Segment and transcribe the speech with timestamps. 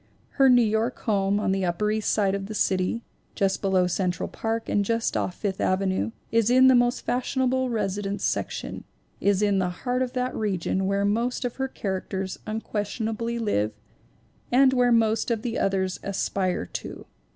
[0.29, 3.03] Her New York home on the upper East Side of the city,
[3.35, 8.23] just below Central Park and just off Fifth Avenue, is in the most fashionable residence
[8.23, 8.83] section,
[9.19, 13.73] is in the heart of that region where most of her characters unques tionably live
[14.51, 17.05] and where most of the others aspire to.